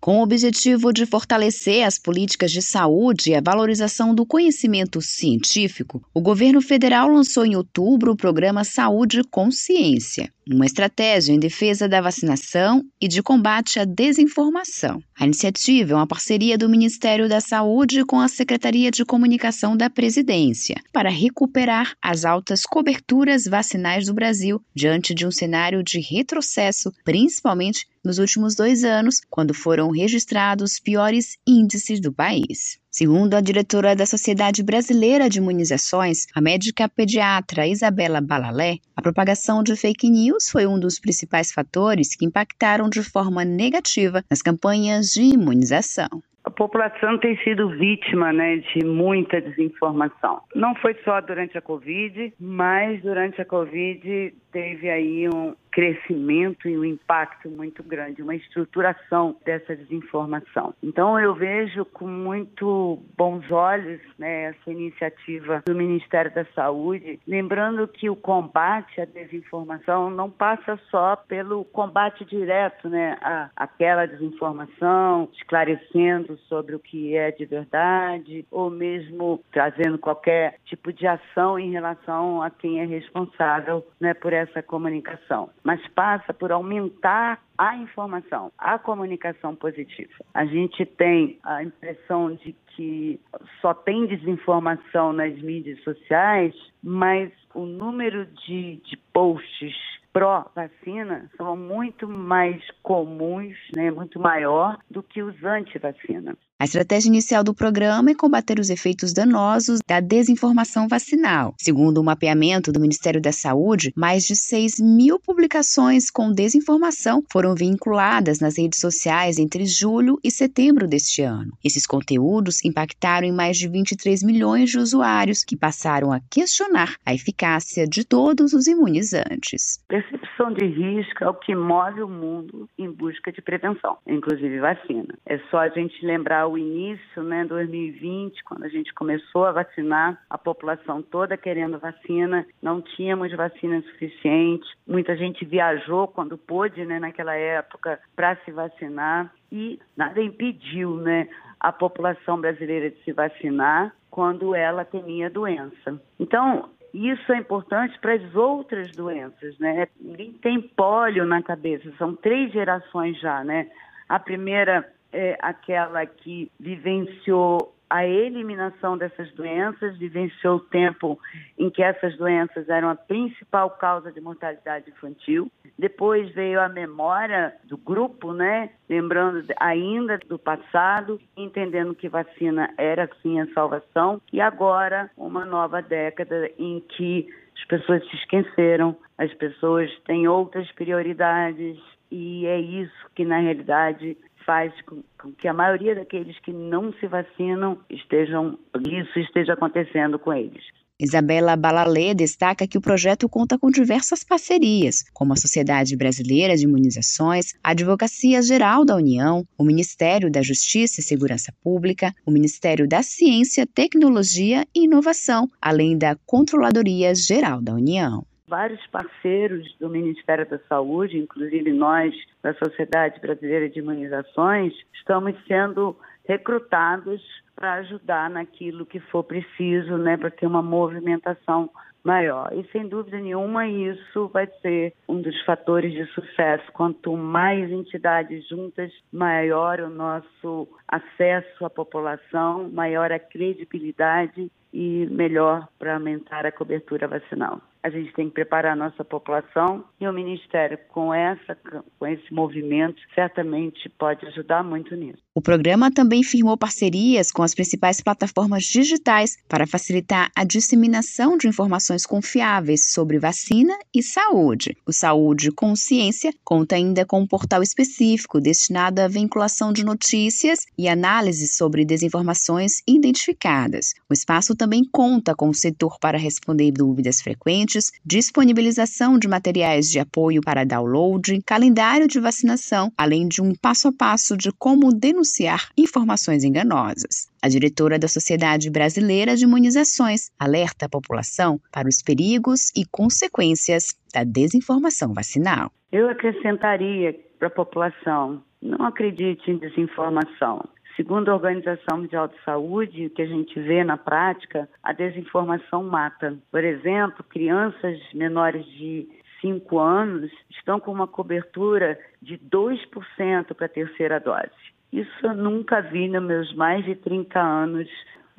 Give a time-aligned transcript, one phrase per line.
[0.00, 6.02] Com o objetivo de fortalecer as políticas de saúde e a valorização do conhecimento científico,
[6.14, 12.00] o governo federal lançou em outubro o programa Saúde Consciência, uma estratégia em defesa da
[12.00, 15.02] vacinação e de combate à desinformação.
[15.18, 19.90] A iniciativa é uma parceria do Ministério da Saúde com a Secretaria de Comunicação da
[19.90, 26.90] Presidência para recuperar as altas coberturas vacinais do Brasil diante de um cenário de retrocesso,
[27.04, 32.80] principalmente nos últimos dois anos, quando foram registrados piores índices do país.
[32.90, 39.62] Segundo a diretora da Sociedade Brasileira de Imunizações, a médica pediatra Isabela Balalé, a propagação
[39.62, 45.10] de fake news foi um dos principais fatores que impactaram de forma negativa nas campanhas
[45.10, 46.08] de imunização.
[46.42, 50.40] A população tem sido vítima né, de muita desinformação.
[50.54, 56.76] Não foi só durante a Covid, mas durante a Covid teve aí um, crescimento e
[56.76, 60.74] um impacto muito grande, uma estruturação dessa desinformação.
[60.82, 67.86] Então eu vejo com muito bons olhos né, essa iniciativa do Ministério da Saúde, lembrando
[67.86, 75.28] que o combate à desinformação não passa só pelo combate direto né, à, àquela desinformação,
[75.32, 81.70] esclarecendo sobre o que é de verdade, ou mesmo trazendo qualquer tipo de ação em
[81.70, 88.50] relação a quem é responsável né, por essa comunicação mas passa por aumentar a informação,
[88.58, 90.12] a comunicação positiva.
[90.32, 93.20] A gente tem a impressão de que
[93.60, 99.74] só tem desinformação nas mídias sociais, mas o número de, de posts
[100.12, 106.36] pró-vacina são muito mais comuns, né, muito maior do que os anti-vacina.
[106.60, 111.54] A estratégia inicial do programa é combater os efeitos danosos da desinformação vacinal.
[111.58, 117.24] Segundo o um mapeamento do Ministério da Saúde, mais de 6 mil publicações com desinformação
[117.32, 121.50] foram vinculadas nas redes sociais entre julho e setembro deste ano.
[121.64, 127.14] Esses conteúdos impactaram em mais de 23 milhões de usuários que passaram a questionar a
[127.14, 129.82] eficácia de todos os imunizantes.
[129.88, 135.14] Percepção de risco é o que move o mundo em busca de prevenção, inclusive vacina.
[135.24, 140.20] É só a gente lembrar o início, né, 2020, quando a gente começou a vacinar
[140.28, 146.98] a população toda querendo vacina, não tínhamos vacina suficiente, muita gente viajou quando pôde, né,
[146.98, 151.28] naquela época, para se vacinar e nada impediu, né,
[151.58, 156.00] a população brasileira de se vacinar quando ela temia doença.
[156.18, 159.86] Então, isso é importante para as outras doenças, né?
[160.00, 163.70] Ninguém tem pólio na cabeça, são três gerações já, né?
[164.08, 171.18] A primeira é aquela que vivenciou a eliminação dessas doenças, vivenciou o tempo
[171.58, 175.50] em que essas doenças eram a principal causa de mortalidade infantil.
[175.76, 178.70] Depois veio a memória do grupo, né?
[178.88, 184.22] Lembrando ainda do passado, entendendo que vacina era sim a salvação.
[184.32, 187.28] E agora, uma nova década em que
[187.58, 191.76] as pessoas se esqueceram, as pessoas têm outras prioridades,
[192.10, 194.16] e é isso que, na realidade,
[194.50, 195.00] faz com,
[195.38, 200.64] que a maioria daqueles que não se vacinam estejam isso esteja acontecendo com eles.
[200.98, 206.64] Isabela Balalê destaca que o projeto conta com diversas parcerias, como a Sociedade Brasileira de
[206.64, 212.88] Imunizações, a Advocacia Geral da União, o Ministério da Justiça e Segurança Pública, o Ministério
[212.88, 220.44] da Ciência, Tecnologia e Inovação, além da Controladoria Geral da União vários parceiros do Ministério
[220.44, 222.12] da Saúde, inclusive nós
[222.42, 225.96] da Sociedade Brasileira de Imunizações, estamos sendo
[226.26, 227.22] recrutados
[227.54, 231.70] para ajudar naquilo que for preciso, né, para ter uma movimentação
[232.02, 232.50] maior.
[232.52, 236.64] E sem dúvida nenhuma isso vai ser um dos fatores de sucesso.
[236.72, 245.68] Quanto mais entidades juntas, maior o nosso acesso à população, maior a credibilidade e melhor
[245.78, 247.60] para aumentar a cobertura vacinal.
[247.82, 251.56] A gente tem que preparar a nossa população e o Ministério, com, essa,
[251.98, 255.22] com esse movimento, certamente pode ajudar muito nisso.
[255.40, 261.48] O programa também firmou parcerias com as principais plataformas digitais para facilitar a disseminação de
[261.48, 264.76] informações confiáveis sobre vacina e saúde.
[264.86, 270.86] O Saúde Consciência conta ainda com um portal específico destinado à vinculação de notícias e
[270.86, 273.94] análise sobre desinformações identificadas.
[274.10, 280.00] O espaço também conta com o setor para responder dúvidas frequentes, disponibilização de materiais de
[280.00, 284.92] apoio para download, calendário de vacinação, além de um passo a passo de como
[285.30, 287.30] denunciar informações enganosas.
[287.42, 293.88] A diretora da Sociedade Brasileira de Imunizações alerta a população para os perigos e consequências
[294.12, 295.70] da desinformação vacinal.
[295.92, 300.62] Eu acrescentaria para a população não acredite em desinformação.
[300.94, 305.82] Segundo a Organização Mundial de Saúde, o que a gente vê na prática, a desinformação
[305.82, 306.36] mata.
[306.50, 309.08] Por exemplo, crianças menores de
[309.40, 314.50] 5 anos estão com uma cobertura de 2% para a terceira dose.
[314.92, 317.88] Isso eu nunca vi nos meus mais de 30 anos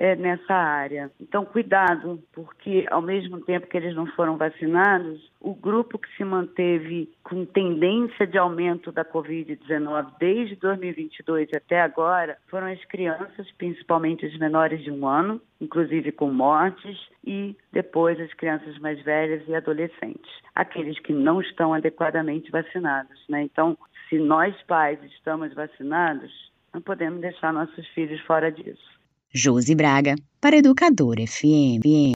[0.00, 1.10] é, nessa área.
[1.20, 6.24] Então, cuidado, porque ao mesmo tempo que eles não foram vacinados, o grupo que se
[6.24, 14.24] manteve com tendência de aumento da Covid-19 desde 2022 até agora foram as crianças, principalmente
[14.24, 19.54] os menores de um ano, inclusive com mortes, e depois as crianças mais velhas e
[19.54, 23.22] adolescentes, aqueles que não estão adequadamente vacinados.
[23.28, 23.42] Né?
[23.42, 23.76] Então,
[24.08, 26.32] se nós pais estamos vacinados,
[26.72, 28.99] não podemos deixar nossos filhos fora disso.
[29.32, 31.80] Josi Braga, para Educador FM.